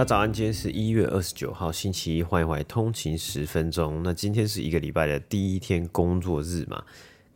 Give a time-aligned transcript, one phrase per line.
[0.00, 4.02] 大家早安，今天是一月二十九号，星期一，欢迎回来通勤十分钟。
[4.02, 6.82] 那今天是一个礼拜的第一天工作日嘛，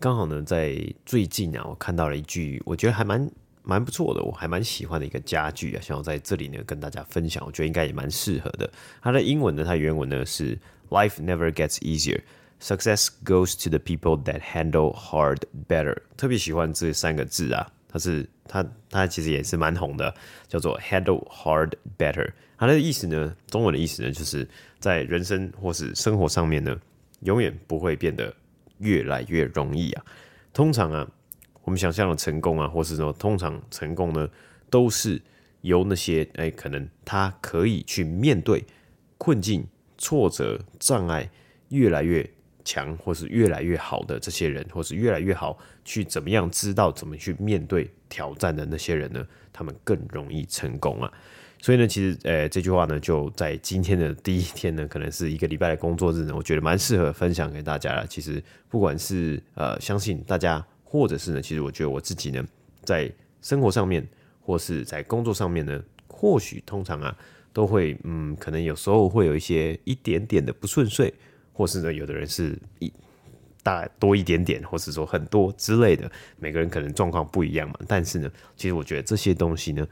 [0.00, 3.30] 刚好呢，在最近啊，我看到了一句我觉得还蛮
[3.62, 8.72] 蛮不错的，我还蛮喜欢的一个佳句啊，想要在这里呢跟大家分享，我觉得应该也蛮适合的。
[9.02, 12.22] 它的英文呢，它原文呢是 “Life never gets easier,
[12.62, 15.98] success goes to the people that handle hard better”。
[16.16, 20.14] 特别喜欢这三个字啊，它是它它其实也是蛮红的，
[20.48, 22.30] 叫做 “handle hard better”。
[22.56, 26.78] 它的意思呢，中文的意思呢，就是在人生或是生活上面呢，
[27.20, 28.34] 永远不会变得
[28.78, 30.04] 越来越容易啊。
[30.52, 31.08] 通常啊，
[31.62, 34.28] 我们想象的成功啊，或是说通常成功呢，
[34.70, 35.20] 都是
[35.62, 38.64] 由那些哎，可能他可以去面对
[39.18, 39.66] 困境、
[39.98, 41.28] 挫折、障碍
[41.70, 42.28] 越来越
[42.64, 51.12] 强，或是越来越好的这些人，或是越来越好去怎么样知道怎么去面对挑战的那些人呢，他们更容易成功啊。
[51.64, 58.06] 所以呢，其实，呃，这句话呢，就在今天的第一天呢，可能是一个礼拜的工作日呢，我觉得蛮适合分享给大家了。
[58.06, 62.44] 其实，不管是呃，相信大家，或者是呢，其实我觉得我自己呢，
[62.82, 64.06] 在生活上面，
[64.42, 67.16] 或是在工作上面呢，或许通常啊，
[67.54, 71.10] 都会，嗯，可能有时候会有一些一点点的不顺遂，
[71.54, 72.92] 或是呢，有的人是一
[73.62, 77.76] 大多一点点，或是说很多之类的，每个人可能状况不一样嘛。
[77.88, 79.88] 但是呢，其实我觉得这些东西呢，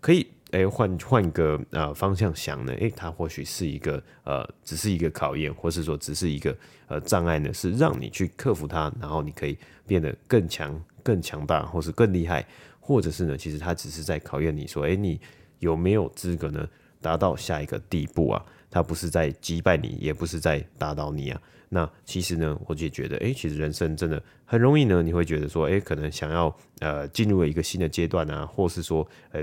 [0.00, 0.26] 可以。
[0.52, 6.54] 诶，换换个呃方向想呢，诶，它或许是一个呃，只是一个考验，或是说只是一个
[6.88, 12.46] 呃障碍呢，是让你去克服它，然后你可以变得更强、更强大，或是更厉害，
[12.80, 15.18] 或者是呢，其实它只是在考验你说，诶，你
[15.60, 16.68] 有没有资格呢，
[17.00, 18.44] 达到下一个地步啊？
[18.70, 21.40] 它不是在击败你，也不是在打倒你啊。
[21.70, 29.42] 那其实呢，我就觉得，诶，其实人生真的很容易呢，你会觉得说，诶，可能想要呃进入了一个新的阶段啊，或是说，呃。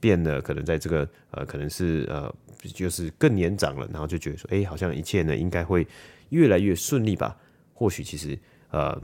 [0.00, 2.34] 变得可能在这个呃，可能是呃，
[2.74, 5.86] 就是更年长了，然后就觉得说，哎，好像一切呢应该会
[6.30, 7.36] 越来越顺利吧？
[7.74, 8.38] 或许其实
[8.70, 9.00] 呃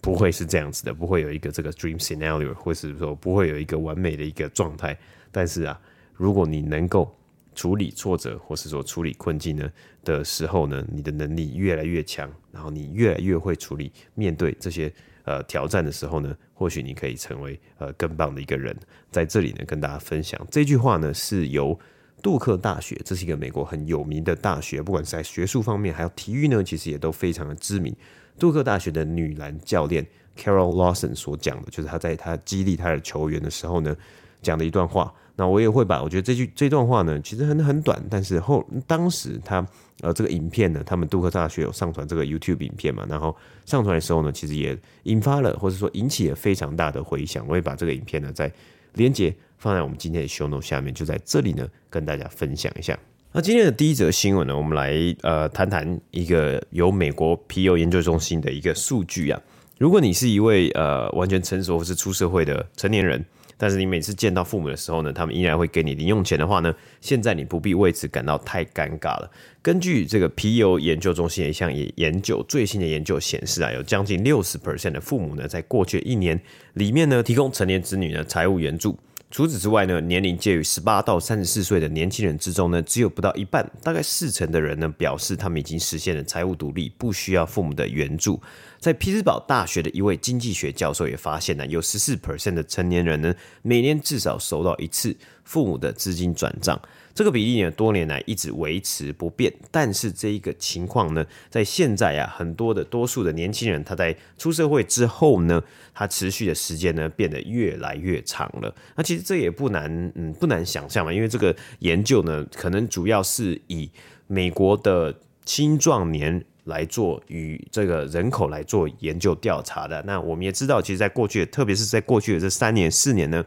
[0.00, 4.96] 不会是这样子的，不会有一个这个 dream scenario，或是说不会有一个完美的一个状态。
[5.30, 5.80] 但是啊，
[6.14, 7.14] 如果你能够
[7.54, 9.70] 处理挫折，或是说处理困境呢
[10.04, 14.92] 的时候呢，你的能力越来越强，然后你越来越会处理面对这些。
[15.28, 18.74] 呃，挑战的时候呢，或许你可以成为呃更棒的一个人。
[19.12, 21.78] 在这里呢，跟大家分享这句话呢，是由
[22.22, 27.94] 杜克大学，这是一个美国很有名的大学，不管是在学术方面，还有体育呢，其实也都非常的知名。
[28.38, 30.04] 杜克大学的女篮教练
[30.36, 33.94] Carol Lawson 所讲的，就是她在她激励她的球员的时候呢，
[34.40, 35.14] 讲的一段话。
[35.38, 39.64] 那我也会把，我觉得这句这段话呢，其实很很短，但是后当时他
[40.00, 43.36] 呃这个影片呢，他们杜克大学有上传这个 YouTube 影片嘛，然后
[43.66, 47.44] 上传的时候呢，其实也引发了或者说引起了非常大的回响。
[47.46, 48.50] 我会把这个影片呢在
[48.94, 52.98] 连接放在我们今天的 show note 下面，就在这里呢跟大家分享一下。
[53.32, 59.38] 那今天的第一则新闻呢，我们来呃谈谈一个由美国皮尤研究中心的一个数据啊，
[59.76, 63.22] 如果你是一位呃完全成熟或是出社会的成年人。
[63.58, 69.30] 但是你每次见到父母的时候呢，他们依然会给你零用钱的话呢，现在你不必为此感到太尴尬了。
[69.62, 76.40] 根据这个皮尤研究中心的一项研究，最新的研究显示啊，有将近六十 percent 的父母呢，在过去一年
[76.74, 78.98] 里面呢，提供成年子女的财务援助。
[79.28, 88.40] 除此之外呢，年龄介于十八到三十四岁的年轻人之中呢，只有不到一半，大概四成的人呢，表示他们已经实现了财务独立，不需要父母的援助。
[88.78, 96.80] 在匹兹堡大学的一位经济学教授也发现呢，有十四 percent 的成年人呢，每年至少收到一次父母的资金转账。
[97.14, 99.50] 这个比例呢，多年来一直维持不变。
[99.70, 105.62] 但是这一个情况呢，在现在啊，很多的多数的年轻人，他在出社会之后呢，
[105.94, 108.74] 他持续的时间呢，变得越来越长了。
[108.94, 113.90] 那其实这也不难，嗯，不难想象嘛，因为这个研究呢，可能主要是以
[114.26, 120.00] 美国的青壮年来做与这个人口来做研究调查的。
[120.06, 123.44] 那我们也知道，其实在过去，特别是在过去的这三年、四年呢，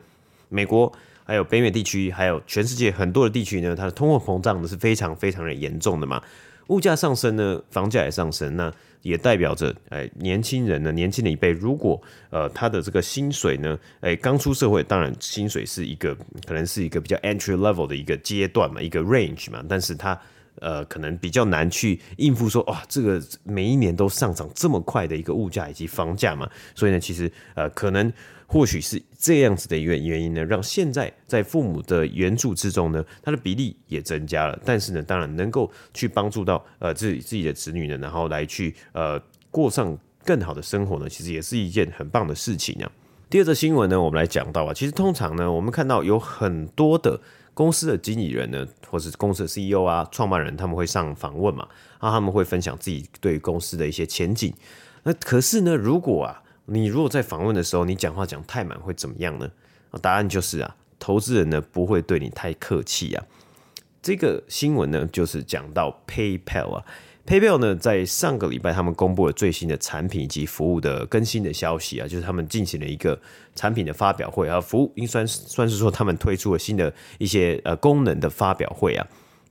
[0.50, 0.92] 美国。
[1.26, 6.20] 还有北美地区，还有全世界很多的地区呢，它的通货膨胀呢是非常非常的严重的嘛。
[6.70, 8.74] 物价上升呢，房价也上升，那
[9.04, 12.02] 也代表着，哎，年轻人呢，年轻的一辈，如果
[12.32, 16.16] 呃他的这个薪水呢，哎，刚出社会，当然薪水是一个
[16.48, 20.20] 可能是一个比较 entry level 的一个阶段嘛，一个 range 嘛，但是他
[20.62, 28.12] 呃，可能比较难去应付说，哇，这个每一年都上涨这么快的一个物价以及房价嘛，所以呢，其实呃，可能
[28.46, 39.22] 或许是这样子的一个原因呢，让现在在父母的援助之中呢，它的比例也增加了，但是呢，当然能够去帮助到呃自己自己的子女呢，然后来去呃
[39.52, 42.92] 过上更好的生活呢，其实也是一件很棒的事情啊。
[43.30, 47.22] 第二则新闻呢，我们来讲到啊，其实通常呢，我们看到有很多的。
[47.60, 51.68] 公司的经理人呢，或是公司的 CEO 啊、创办人，他们会上访问嘛，
[51.98, 54.54] 啊他们会分享自己对公司的一些前景。
[55.04, 59.52] 那可是呢，如果啊，你如果在访问的时候，你讲话讲太满，会怎么样呢？
[60.02, 63.26] 答案就是啊，投资人呢不会对你太客气啊。
[64.02, 66.86] 这个新闻呢，就是讲到 PayPal 啊。
[67.30, 73.22] PayPal 呢，在上个礼拜，他们公布了最新的产品以及服务的更新的消息啊，就是他们进行了一个
[73.54, 79.06] 产品的发表会啊，服务应算算是说他们推出了新的一些呃功能的发表会啊。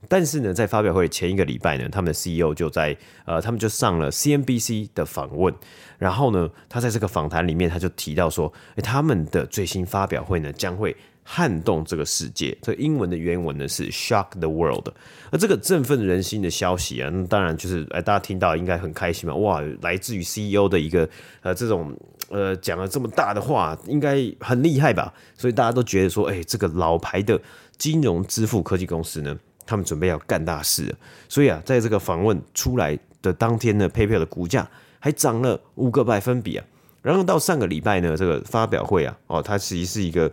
[0.09, 5.53] 但是呢，在发表会前一个礼拜呢，他们的 CEO 就在呃，他们就上了 CNBC 的访问，
[5.97, 10.93] 然后呢，他在这个访谈里面，他就提到说，诶，他们的最新发表会呢，将会。
[11.31, 14.87] 撼动这个世界，这英文的原文呢是 shock the world。
[15.29, 21.07] 而这个振奋人心的消息啊，那当然就是哎，大家听到应该很开心嘛，哇，来自于 CEO 的一个
[21.43, 21.95] 呃这种
[22.29, 25.13] 呃讲了这么大的话，应该很厉害吧？
[25.37, 27.39] 所以大家都觉得说，哎，这个老牌的
[27.77, 29.37] 金融支付科技公司呢，
[29.67, 30.95] 他们准备要干大事了。
[31.27, 34.67] 所以啊，在这个访问出来的当天呢，PayPal 的股价
[34.99, 36.65] 还涨了五个百分比啊。
[37.03, 40.31] 然后到上个礼拜呢，这个发表会啊，哦，它其实是一个。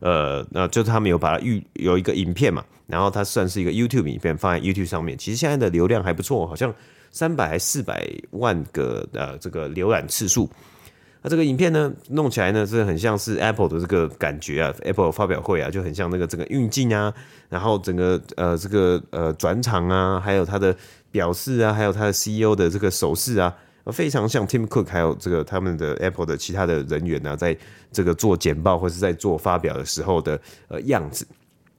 [0.00, 5.16] 呃，那就是他们有把它预有一个影片嘛，然后它算是一个 YouTube 影片放在 YouTube 上面。
[5.16, 6.74] 其实现在的流量还不错，好像
[7.10, 10.48] 三百还四百万个呃这个浏览次数。
[11.22, 17.12] 那这个影片呢，弄起来呢是很像是 Apple 的这个感觉啊，Apple 发表会啊，就很像那个整个运镜啊，
[17.48, 20.76] 然后整个呃这个呃转场啊，还有它的
[21.10, 23.52] 表示啊，还有它的 CEO 的这个手势啊。
[23.92, 27.56] 非常像 Tim Cook 还有这个他们的 Apple 的其他的人员呢、在
[27.92, 31.26] 这个做简报或是在做发表的时候的呃样子，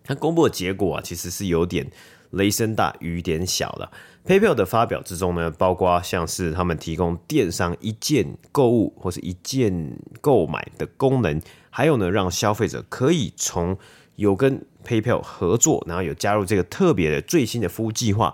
[0.04, 1.86] 它公布的结果啊，其实是有点
[2.32, 3.92] 雷声大雨点小了。
[4.26, 13.78] PayPal 的发表之中呢，包括像是他们提供电商一键购物或是一键购买的功能，还有呢，让消费者可以从
[14.16, 18.34] 有跟 PayPal 合作，然后有加入这个特别的最新的服务计划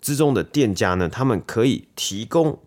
[0.00, 2.58] 之中的店家呢，他们可以提供。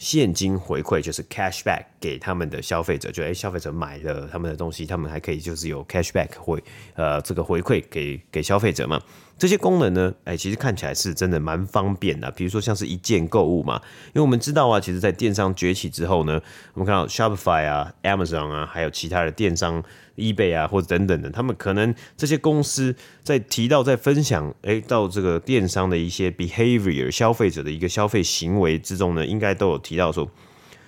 [0.00, 6.58] 现金回馈就是 cashback 给他们的消费者，就哎、消费者买了他们的东西，他们还可以就是有 cashback 回
[6.94, 8.98] 呃这个回馈给给消费者嘛。
[9.40, 12.30] 这些功能呢，哎、其实看起来是真的蛮方便的。
[12.32, 16.38] 比如说像是一键购物嘛，因为我们知道啊，其实在电商崛起之后呢，
[16.74, 19.82] 我们看到 Shopify 啊、Amazon 啊，还有其他的电商。
[20.16, 30.28] eBay 啊，或者等等的，他们可能这些公司在提到、在分享，诶，到这个电商的一些 behavior，消费者的一个消费行为之中呢，应该都有提到说，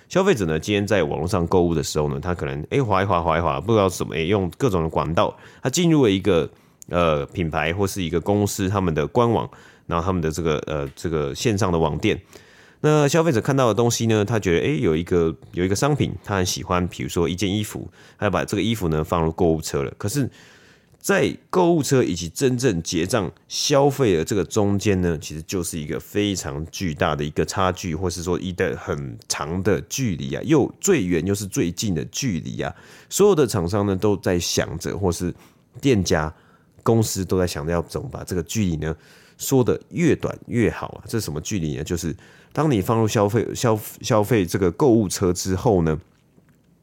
[0.07, 6.47] 消费者呢，今天在网络上购物的时候呢，他可能诶，滑一滑，滑一滑，不知道怎么诶，用各种的管道，他进入了一个
[6.89, 9.49] 呃品牌或是一个公司他们的官网，
[9.87, 12.21] 然后他们的这个呃这个线上的网店。
[12.85, 17.89] 那消费者看到的东西呢，他觉得诶，有一个有一个商品，他很喜欢，比如说一件衣服，
[18.19, 19.93] 他要把这个衣服呢放入购物车了。
[19.97, 20.29] 可是，
[20.99, 32.75] 在购物车以及真正结账消费的这个中间呢，其实就是一个非常巨大的一个差距，或是说一段很长的距离啊，又最远又是最近的距离啊。
[33.09, 35.33] 所有的厂商呢都在想着，或是
[35.79, 36.33] 店家
[36.83, 38.95] 公司都在想着要怎么把这个距离呢
[39.37, 41.03] 说得越短越好啊。
[41.07, 41.83] 这是什么距离呢？
[41.83, 42.15] 就是。
[42.55, 45.99] 当你放入消费消消费这个购物车之后呢，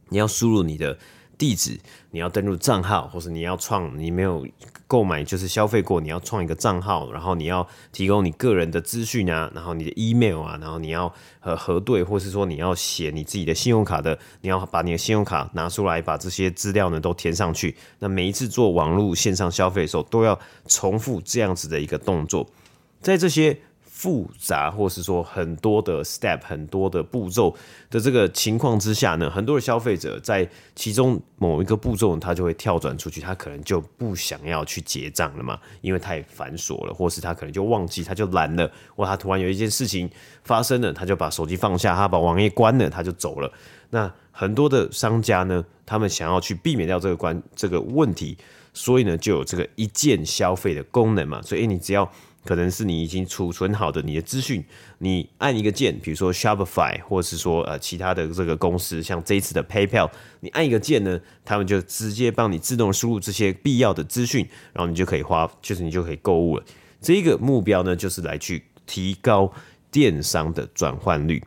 [0.09, 0.99] 你要输入你的
[1.39, 1.79] 地址，
[2.11, 4.45] 你要登录账号，或者你要创你没有
[4.91, 17.77] 购买就是消费过，你要创一个账号，然后你要提供你个人的资讯啊，然后你的 email 啊，然后你要呃核对，或是说你要写你自己的信用卡的，你要把你的信用卡拿出来，把这些资料呢都填上去。
[18.01, 22.45] 那每一次做网络线上消费的时候，都要重复这样子的一个动作，
[23.01, 23.61] 在这些。
[24.01, 27.55] 复杂，或是说很多的 step、很多的步骤
[27.91, 40.09] 的这个情况之下呢，很多的消费者在其中某一个步骤，他就会跳转出去，他可能就不想要去结账了嘛，因为太繁琐了，或是他可能就忘记，他就懒了，或他突然有一件事情
[40.45, 43.53] 发生了，他就把手机放下，他把网页关了，他就走了。
[43.91, 48.39] 那很多的商家呢，他们想要去避免掉这个关这个问题，
[48.73, 52.11] 所以呢，就有这个一键消费的功能嘛，所以你只要。
[52.45, 54.65] 可能是你已经储存好的你的资讯，
[54.99, 66.65] 你按一个键，比如说 Shopify，或是说呃其他的这个公司，像这一次的 PayPal，你按一个键呢，他们就直接帮你自动输入这些必要的资讯，然后你就可以花，就是你就可以购物了。
[67.01, 69.53] 这一个目标呢，就是来去提高
[69.91, 71.43] 电商的转换率。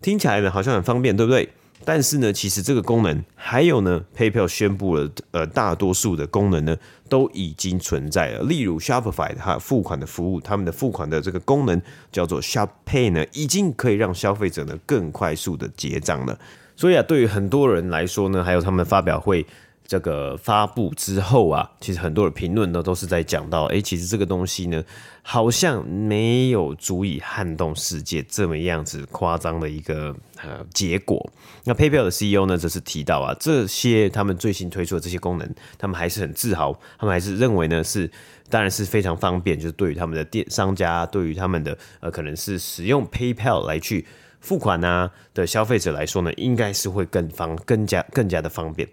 [0.00, 1.48] 听起来呢，好像很方便，对不对？
[1.86, 6.76] 但是呢，其实这个功能还有呢，PayPal 宣布了，呃，大多数的功能呢
[7.08, 8.42] 都已经存在了。
[8.42, 16.36] 例如 Shopify 它付款的服务，他们的付款的这个功能叫做 Shop Pay 呢，已经可以让消费者呢更快速的结账了。
[16.74, 19.46] 所以啊，对于很多人来说呢，还有他们的发表会。
[19.86, 24.82] 这个发布之后啊，其实很多的评论呢都是在讲到，哎，其实这个东西呢，
[25.22, 31.24] 好像没有足以撼动世界这么样子夸张的一个呃结果。
[31.64, 38.10] 那 PayPal 的 CEO 呢，则是提到啊，这些他们最新推出的这些功能，他们还是很自豪，他们还是认为呢是，
[38.50, 44.04] 当然是非常方便，就是对于他们的电商家，对于他们的呃可能是使用 PayPal 来去
[44.40, 48.88] 付款啊的消费者来说呢，应该是会更方更加更加的方便。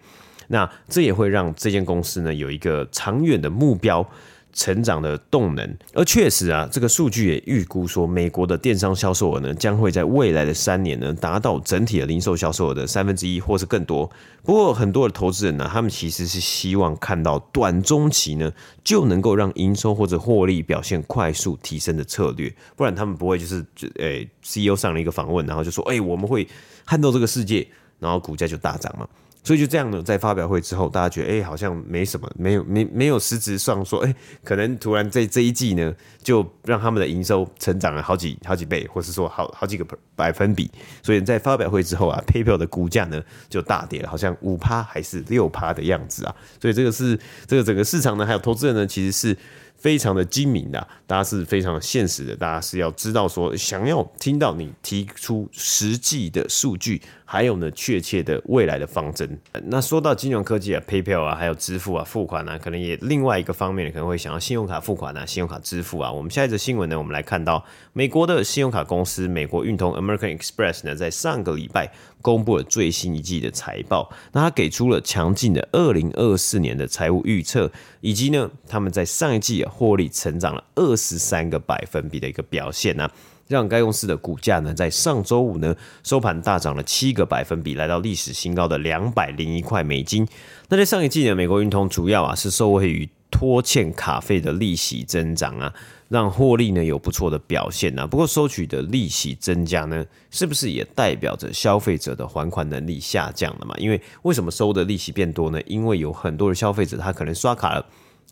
[0.47, 4.07] 那这也会让这间公司呢有一个长远的目标、
[4.53, 5.77] 成长的动能。
[5.93, 14.09] 而确实啊，这个数据也预估说，美国的电商销售额呢将会在未来的三年呢达到整体的零售销售额的三分之一或是更多。
[14.43, 18.51] 不过，很多的投资人呢，他们其实是希望看到短中期呢
[18.83, 26.47] 就能够让营收或者获利表现快速提升的策略，不然他们不会就是就诶、欸、CEO 上了一个访问，然后就说，诶、欸，我们会
[26.85, 27.65] 撼动这个世界，
[27.99, 29.07] 然后股价就大涨嘛。
[29.43, 39.85] 所以就这样呢，在发表会之后，大家觉得哎、好像没什么，没有没没有实质上说，哎、可能突然这这一季呢，就让他们的营收成长了好几好几倍，或是说好好几个
[40.15, 40.71] 百分比。
[41.01, 46.35] 所以在发表会之后啊，PayPal 的股价呢就大跌了，好像五趴还是六趴的样子啊。
[46.61, 49.37] 所以这个是这个整个市场呢，还有投资人呢，其实是。
[49.75, 59.39] 非常的精明的，大家是非常现实的，大家是要知道说，想要听到你提出实际的数据，还有呢确切的未来的方针。
[59.65, 66.11] 那说到金融科技啊，PayPal 啊，还有支付啊、付款啊，可能也另外一个方面可能会想要信用卡付款啊、信用卡支付啊。
[66.11, 67.63] 我们下一则新闻呢，我们来看到
[67.93, 71.91] 美国的信用卡公司美国运通 American Express 呢，在上个礼拜。
[72.23, 83.11] 公布了最新一季的财报，那他给出了强劲的二零二四年的财务预测，以及呢，他们在上一季啊获利成长了二十三个百分比的一个表现呢、
[83.47, 90.27] 让该公司的股价呢在上周五呢收盘大涨了七个百分比，来到历史新高的两百零一块美金。
[90.69, 95.73] 那在上一季呢，美国运通主要啊是受惠于拖欠卡费的利息增长啊。
[96.09, 103.73] 让获利呢有不错的表现、啊，不过收取的利息增加呢，是不是也代表着消费者的还款能力下降了嘛？
[103.79, 105.59] 因为为什么收的利息变多呢？
[105.65, 107.83] 因为有很多的消费者他可能刷卡了，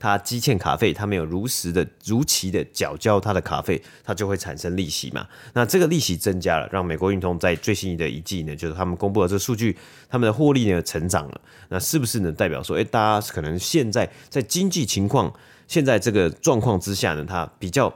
[0.01, 5.27] 他积欠卡费，他没有如实的如期的缴交他的卡费，他就会产生利息嘛。
[5.53, 9.77] 那这个利息增加了，让美国运通在最新的一季呢，就是他们公布的这数据，
[10.09, 15.31] 他们的获利呢成长了，那是不是呢代表说，哎，大家可能现在在经济情况？
[15.67, 17.93] 现在这个状况之下呢，他比较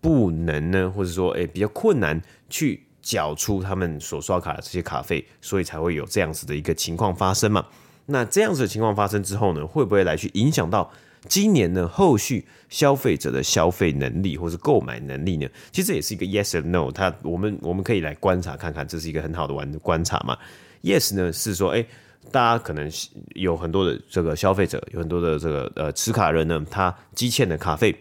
[0.00, 7.66] 不能呢，或者说，诶，比较困难去缴出他们所刷卡的这些卡费，所以才会有这样子的一个情况发生嘛。
[8.06, 10.88] 那这样子的情况发生之后呢，会不会来去影响到
[11.28, 15.48] 今年呢后续消费者的消费能力或是购买能力呢？
[15.72, 20.36] 其实也是一个 yes or no，他我们我们可以来观察看看，这是一个很好的玩观察嘛。
[20.82, 21.86] Yes 呢是说，诶。
[22.30, 22.88] 大家可能
[23.34, 27.96] 有很多的这个消费者，有很多的这个呃持卡人呢，他积欠的卡费，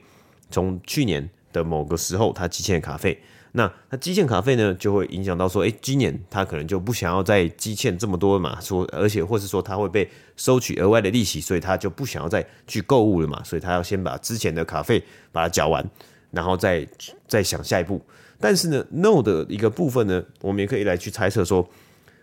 [0.52, 3.18] 从去年的某个时候他积欠的卡费，
[3.54, 15.84] 那他积欠卡费呢，就会影响到说，哎，今年他可能就不想要再积欠这么多嘛，说而且或是说他会被收取额外的利息，所以他就不想要再去购物了嘛，所以他要先把之前的卡费把它缴完，
[16.32, 16.88] 然后再
[17.28, 18.02] 再想下一步。
[18.40, 21.70] 但是呢，No 的一个部分呢，我们也可以来去猜测说。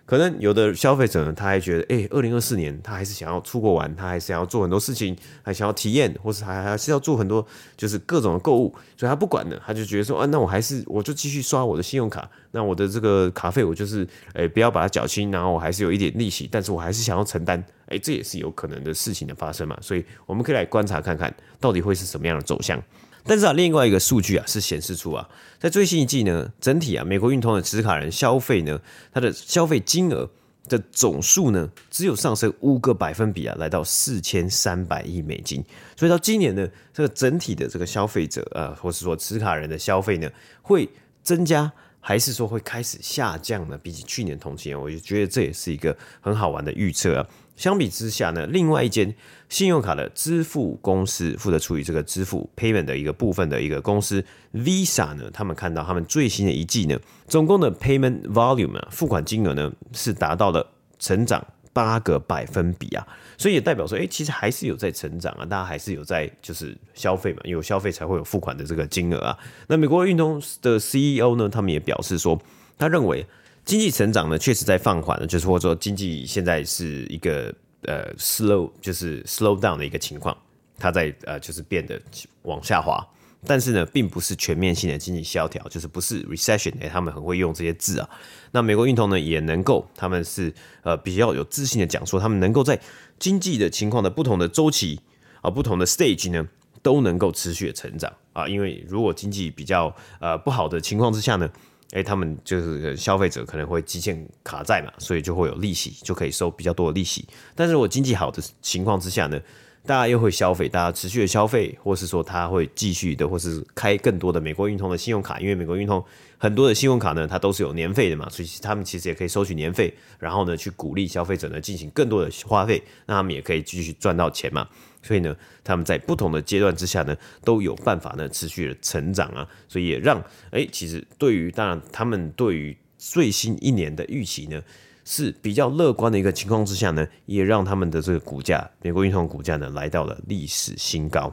[0.06, 7.44] 可能有的消费者呢，他还觉得，哎，二零二四年他还是想要出国玩，他还是想要做很多事情，还想要体验，或是还还是要做很多，
[7.76, 22.80] 就是各种的购物，所以他不管了，他就觉得说，啊，那我还是我就继续刷我的信用卡，那我的这个卡费我就是，哎，不要把它缴清，然后我还是有一点利息，但是我还是想要承担，哎，这也是有可能的事情的发生嘛，所以我们可以来观察看看到底会是什么样的走向。
[23.26, 25.28] 但是啊，另外一个数据啊是显示出啊，
[25.58, 28.80] 在最新一季呢，整体啊，美国运通的持卡人消费呢，
[29.12, 30.30] 它的消费金额
[30.68, 35.64] 的总数呢，只有上升五个百分比啊，来到四千三百亿美金。
[35.96, 40.30] 所以到今年呢，这个整体的这个消费者啊，或是说持卡人的消费呢，
[40.62, 40.88] 会
[41.22, 43.76] 增加，还是说会开始下降呢？
[43.82, 47.26] 比起去年同期，我就觉得这也是一个很好玩的预测啊。
[47.56, 49.14] 相比之下呢，另外一间
[49.48, 60.66] 信用卡的支付公司负责处理这个支付 payment 的一个部分的一个公司 Visa 呢，他们看到他们最新的一季呢，总共的 payment volume 啊，付款金额呢是达到了
[60.98, 69.38] 成长八个百分比啊，所以也代表说，哎，其实还是有在成长啊，大家还是有在就是消费嘛，有消费才会有付款的这个金额啊。
[69.68, 72.40] 那美国运通的 CEO 呢，他们也表示说，
[72.78, 73.26] 他认为
[73.66, 80.34] 经济成长呢确实在放缓了，就是或者说经济现在是一个呃 slow，就是 slow down 的一个情况，
[80.78, 82.00] 它在呃就是变得
[82.42, 83.04] 往下滑。
[83.48, 88.08] 但是呢，并不是全面性的经济萧条，就是不是 recession，哎，他们很会用这些字啊。
[88.50, 92.80] 那美国运通呢，也能够，他们是呃比较有自信的讲说，他们能够在
[93.18, 95.00] 经济的情况的不同的周期
[95.42, 96.48] 啊、不同的 stage 呢，
[96.82, 98.48] 都能够持续的成长啊。
[98.48, 101.48] 因为如果经济比较呃不好的情况之下呢，
[101.92, 107.26] 哎，他们就是消费者可能会积欠卡债嘛，所以就会有利息，就可以收比较多的利息。
[107.54, 109.40] 但是我经济好的情况之下呢，
[109.86, 116.04] 大家又会消费，大家持续的消费，或是说他会继续的，或是开更多的美国运通的信用卡，因为美国运通
[116.36, 124.68] 很多的信用卡呢，它都是有年费的嘛，所以他们其实也可以收取年费，然后呢去鼓励消费者呢进行更多的花费，那他们也可以继续赚到钱嘛。
[125.02, 134.60] 所以呢，他们在不同的阶段之下呢，都有办法呢持续的成长啊，所以也让哎，其实对于当然他们对于最新一年的预期呢。
[135.08, 141.32] 是比较乐观的一个情况之下呢，也让他们的这个股价，美国运通股价呢来到了历史新高。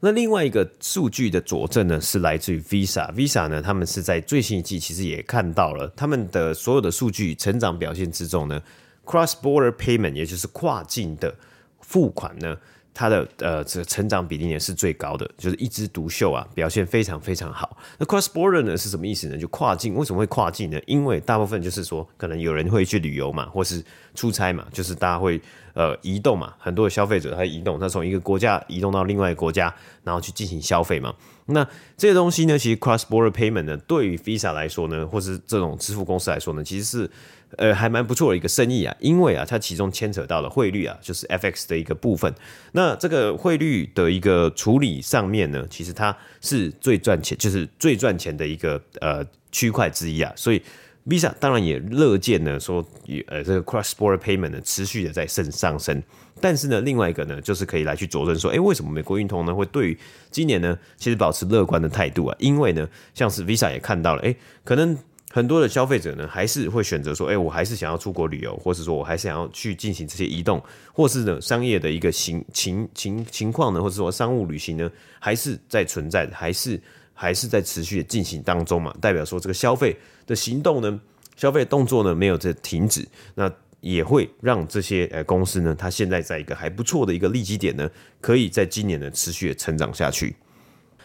[0.00, 8.62] 那另外一个数据的佐证呢，是来自于 Visa，Visa 呢，他们是在最新一季其实也看到了他们的所有的数据成长表现之中呢
[9.04, 11.34] ，Cross Border Payment 也就是跨境的
[11.80, 12.56] 付款呢。
[12.94, 17.76] 它的呃，这成长比例也是最高的，就是一枝独秀啊，表现非常非常好。
[17.98, 19.36] 那 cross border 呢是什么意思呢？
[19.36, 20.80] 就跨境，为什么会跨境呢？
[20.86, 23.84] 因为大部分就是说，可能有人会去旅游嘛，或是
[24.14, 25.40] 出差嘛，就是大家会
[25.74, 29.74] 呃移动嘛，很多的消费者他移动，他从一个国家移动到另外一个国家，
[30.04, 31.12] 然后去进行消费嘛。
[31.46, 37.10] 那这些东西呢，其实 cross border payment 呢，对于 Visa 来说呢，或是这种支付公司来说呢，其实是。
[37.58, 42.32] 呃，还蛮不错的一个生意啊，因为啊，它其中牵扯到了汇率啊，就是 FX 的一个部分。
[42.72, 50.32] 那这个汇率的一个处理上面呢，其实它是最赚钱，就是最赚钱的一个呃区块之一啊。
[50.36, 50.62] 所以
[51.06, 52.84] Visa 当然也乐见呢，说
[53.28, 56.02] 呃这个 Cross Border Payment 呢持续的在升上升。
[56.40, 59.98] 但是呢，另外一个呢，就是可以来去佐证说，哎，为什么美国运通呢会对于
[60.30, 62.36] 今年呢，其实保持乐观的态度啊？
[62.38, 64.98] 因为呢，像是 Visa 也看到了，哎，可能。
[65.34, 76.80] 很多的消费者呢，还是会选择说，哎，我还是想要出国旅游，或是说我还是想要去进行这些移动，或是呢商业的一个情情情情况呢，或者说商务旅行呢，还是在存在，还是
[77.12, 81.00] 还是在持续的进行当中嘛，代表说这个消费的行动呢，
[81.34, 90.36] 消费动作呢没有在停止，那也会让这些呃公司呢，它现在在一个还不错的一个利基点呢，可以在今年呢持续的成长下去。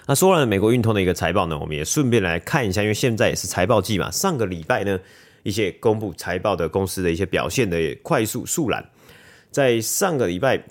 [0.09, 4.09] 那说完了美国运通的一个财报呢，我们也顺便来看一下，因为现在也是财报季嘛。
[4.09, 4.99] 上个礼拜呢，
[5.43, 8.83] 一些公布财报的公司的一些表现的快速速览，
[9.51, 10.63] 在上个礼拜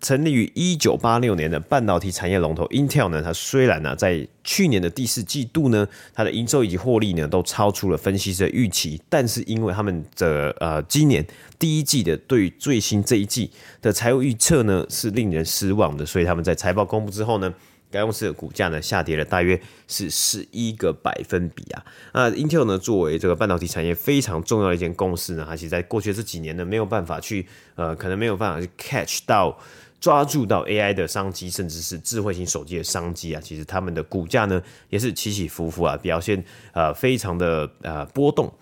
[0.00, 11.26] 成立于一九八六年的半导体产业龙头 Intel 呢，它虽然呢在去年的第四季度呢，它的营收以及获利呢都超出了分析师的预期，但是因为他们的呃今年
[11.58, 13.50] 第一季的对最新这一季
[13.82, 17.52] 的财务预测呢是令人失望的，所以他们在财报公布之后呢。
[17.94, 21.84] 该公司的股价呢下跌了大约是十一个百分比啊。
[22.12, 29.56] 那 Intel 呢作为这个半导体产业非常重要的一间公司呢，它其实在过去这几年呢没有办法去呃，可能没有办法去 catch 到
[30.00, 33.40] 抓住到 AI 的商机，甚至是智慧型手机的商机啊。
[33.40, 38.52] 其实他们的股价呢也是起起伏伏啊，表现呃非常的呃波动。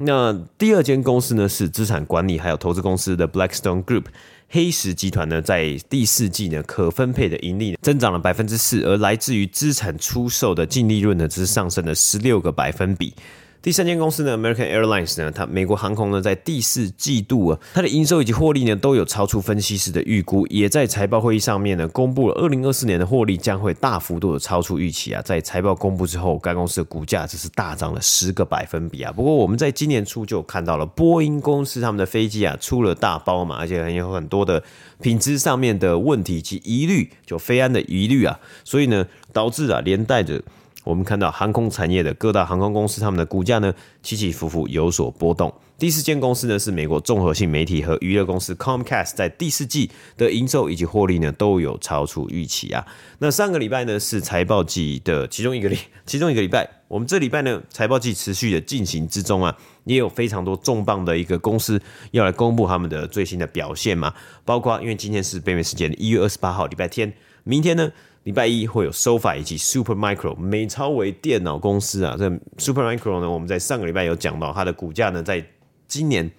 [0.00, 4.04] 那第二间公司呢是资产管理还有投资公司的 Blackstone Group。
[4.50, 13.12] 黑石集团呢，在第四季呢，可分配的盈利增长了百分之四，而来自于资产出售的净利润呢，只是上升了十六个百分比。
[13.60, 25.20] 第三间公司呢，American Airlines 呢，它美国航空呢，在第四季度啊，它的营收以及获利呢，都有超出分析师的预估，也在财报会议上面呢，公布了二零二四年的获利将会大幅度的超出预期啊。
[25.22, 29.10] 在财报公布之后，该公司的股价只是大涨了十个百分比啊。
[29.10, 34.62] 不过我们在今年初就看到了波音公司他们的飞机啊出了大包嘛，而且还有很多的
[35.02, 40.40] 品质上面的问题及疑虑，就飞安的疑虑啊，所以呢，导致啊连带着。
[40.88, 45.52] 我们看到航空产业的各大航空公司，他们的股价呢起起伏伏有所波动。
[45.76, 52.86] 第四间公司呢是美国综合性媒体和娱乐公司 Comcast，在第四季的营收以及获利呢都有超出预期啊。
[53.18, 61.78] 那上个礼拜呢是财报季的其中一个礼， 其中一个礼拜，我们这礼拜呢财报季持续的进行之中啊，也有非常多重磅的一个公司
[62.12, 64.14] 要来公布他们的最新的表现嘛，
[64.46, 67.12] 包括因为今天是北美时间一月二十八号礼拜天，
[67.44, 67.92] 明天呢。
[68.28, 75.42] 礼拜一会有 SoFi 以及 Supermicro 美超微电脑公司啊，这 Supermicro 呢，我们在上个礼拜有讲到它的股价呢，在
[75.86, 76.30] 今年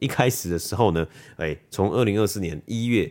[0.00, 1.06] 一开始的时候呢，
[1.36, 3.08] 哎，从二零二四年一月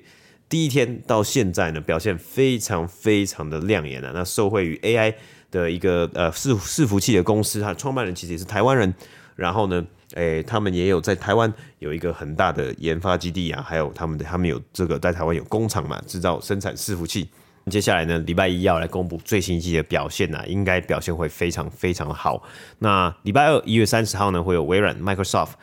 [0.49, 4.11] 第一天到现在呢，表现非常非常的亮眼啊。
[4.13, 5.15] 那受惠于 AI
[5.49, 8.93] 的一个呃伺伺服器的公司，它创办人其实也是台湾人。
[9.37, 17.29] 然后呢，哎，他们也有在台湾有一个很大的研发基地啊，还有他们的他们有这个在台湾有工厂嘛，制造生产伺服器。
[17.71, 22.43] 接下来呢，礼拜一要来公布最新一季的表现呢、啊，应该表现会非常非常好。
[22.77, 25.53] 那礼拜二一月三十号呢，会有微软、microsoft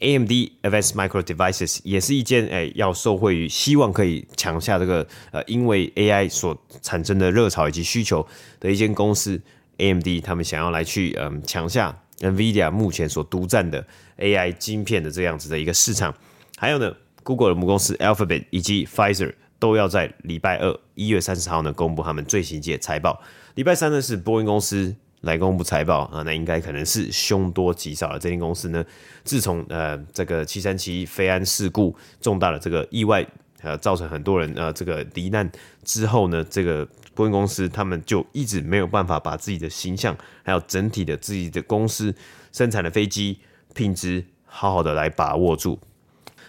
[0.00, 8.26] amd advance Micro Devices，也是一间诶要受惠于希望可以抢下这个呃因为 AI 所产生的热潮以及需求
[8.58, 9.40] 的一间公司。
[9.78, 13.84] AMD 他们想要来去嗯抢下 NVIDIA 目前所独占的
[14.18, 16.12] AI 晶片的这样子的一个市场。
[16.56, 19.32] 还有呢，Google 的母公司 Alphabet 以及 Pfizer。
[19.62, 23.22] 都要在礼拜二一月三十号呢公布他们最新一季财报。
[23.54, 28.18] 礼拜三呢是波音公司来公布财报啊，那应该可能是凶多吉少了。
[28.18, 28.84] 这间公司呢，
[29.22, 33.24] 自从呃这个七三七飞安事故重大的这个意外
[33.62, 35.48] 呃造成很多人呃这个罹难
[35.84, 42.12] 之后呢，这个波音公司他们就一直没有办法把自己的形象还有整体的自己的公司
[42.50, 43.38] 生产的飞机
[43.76, 45.78] 品质好好的来把握住。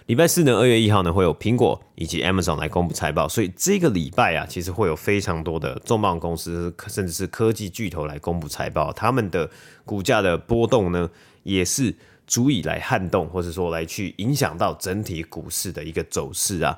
[0.08, 9.50] 礼拜四呢，二月一号呢，会有苹果以及 Amazon 来公布财报，所以这个礼拜啊，其实会有非常多的重磅公司，甚至是科技巨头来公布财报，他们的
[9.86, 11.10] 股价的波动呢，
[11.44, 11.96] 也是
[12.28, 16.78] 足以来撼动，或者说来去影响到整体股市的一个走势啊，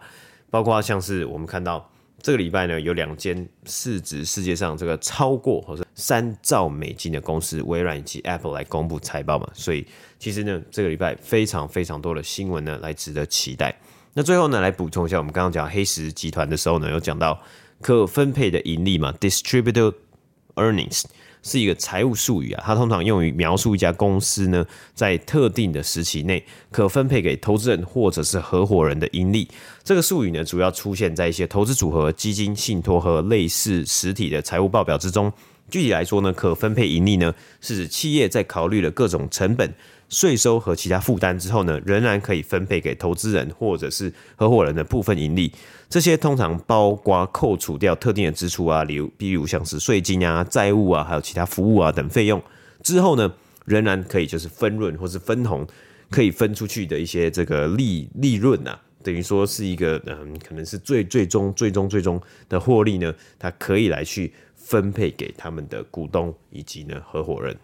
[0.52, 1.90] 包括像是我们看到。
[2.26, 9.86] 这个礼拜呢，有两间市值世界上这个超过或者三兆美金的公司，微软以及 Apple 来公布财报嘛，所以
[10.18, 13.80] 其实呢，这个礼拜非常非常多的新闻呢，来值得期待。
[14.16, 17.40] 那最后呢，来补充一下，我们刚刚讲黑石集团的时候呢，有讲到
[17.80, 19.94] 可分配的盈利嘛，Distributed
[20.56, 21.04] Earnings。
[21.46, 29.48] 是一个财务术语啊，它通常用于描述一家公司呢，在特定的时期内可分配给投资人或者是合伙人的盈利。
[29.84, 35.32] 这个术语呢，主要出现在一些投资组合、基金、信托和类似实体的财务报表之中。
[35.70, 39.72] 具体来说呢，可分配盈利呢，是指企业在考虑了各种成本。
[40.08, 45.52] 税收和其他负担之后呢，仍然可以分配给投资人或者是合伙人的部分盈利。
[45.88, 52.42] 这些通常包括扣除掉特定的支出啊，例如，比如像是税金啊、债务啊，还有其他服务啊等费用
[52.84, 53.32] 之后呢，
[53.66, 55.66] 仍然可以就是分润或是分红，
[56.10, 67.56] 可以分出去的一些这个利利润啊，等于说是一个嗯，可能是最最终最终最终的获利呢，它可以来去分配给他们的股东以及呢合伙人。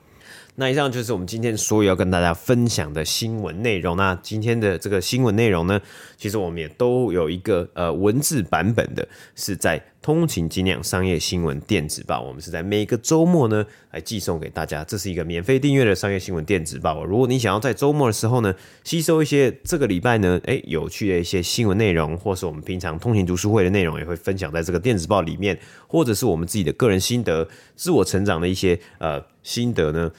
[0.56, 3.96] 那以上就是我们今天所有要跟大家分享的新闻内容。
[3.96, 5.80] 那今天的这个新闻内容呢，
[6.18, 12.22] 其实我们也都有一个呃文字版本的，是在通勤精酿商业新闻电子报。
[12.22, 17.04] 我们是在每个周末呢来寄送给大家，这是一个免费订阅的商业新闻电子报。
[17.06, 30.12] 如果你想要在周末的时候呢，吸收一些这个礼拜呢，诶有趣的一些新闻内容，或是我们平常通勤读书会的内容，也会分享在这个电子报里面，或者是我们自己的个人心得、自我成长的一些呃心得呢。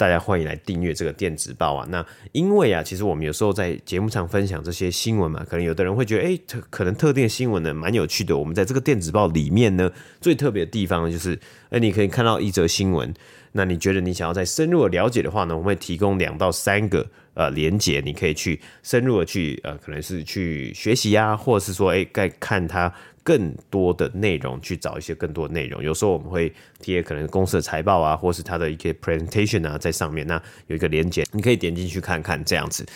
[0.00, 1.86] 大家欢迎来订阅这个电子报啊！
[1.90, 8.34] 那因为啊，其实我们有时候在节目上分享这些新闻嘛，可能有的人会觉得，哎，可能特定的新闻呢蛮有趣的。
[8.34, 13.12] 我们在这个电子报里面呢，最特别的地方，就是，哎，你可以看到一则新闻，
[13.52, 22.90] 那你觉得你想要再深入的了解的话呢，我们会提供两到三个呃连接，你可以去深入的去呃，可能是去学习啊，或者是说，哎，该看它。
[23.22, 25.82] 更多的内容，去找一些更多的内容。
[25.82, 30.26] 有时候我们会贴可能公司的财报啊，或是它的一些 presentation 啊，在上面。
[30.26, 32.86] 那有一个连接，你可以点进去看看这样子。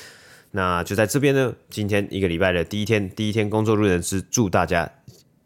[0.51, 4.91] 那就在这边呢，今天一个礼拜的第一天，第一天工作日呢，是祝大家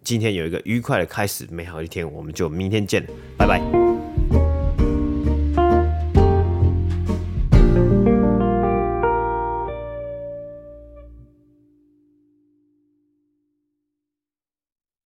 [0.02, 2.10] 今天有一个愉快的开始，美好一天。
[2.12, 4.07] 我们就明天见，拜拜。